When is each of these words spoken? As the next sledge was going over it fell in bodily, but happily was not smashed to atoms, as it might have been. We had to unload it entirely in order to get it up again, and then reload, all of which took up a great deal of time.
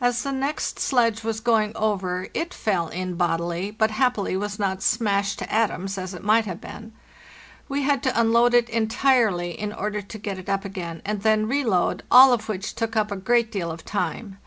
As 0.00 0.22
the 0.22 0.32
next 0.32 0.78
sledge 0.80 1.22
was 1.22 1.38
going 1.40 1.76
over 1.76 2.28
it 2.32 2.54
fell 2.54 2.88
in 2.88 3.14
bodily, 3.16 3.70
but 3.70 3.90
happily 3.90 4.34
was 4.34 4.58
not 4.58 4.82
smashed 4.82 5.38
to 5.40 5.52
atoms, 5.52 5.98
as 5.98 6.14
it 6.14 6.24
might 6.24 6.46
have 6.46 6.62
been. 6.62 6.94
We 7.68 7.82
had 7.82 8.02
to 8.04 8.18
unload 8.18 8.54
it 8.54 8.70
entirely 8.70 9.50
in 9.50 9.74
order 9.74 10.00
to 10.00 10.18
get 10.18 10.38
it 10.38 10.48
up 10.48 10.64
again, 10.64 11.02
and 11.04 11.20
then 11.20 11.46
reload, 11.46 12.04
all 12.10 12.32
of 12.32 12.48
which 12.48 12.74
took 12.74 12.96
up 12.96 13.12
a 13.12 13.16
great 13.16 13.52
deal 13.52 13.70
of 13.70 13.84
time. 13.84 14.38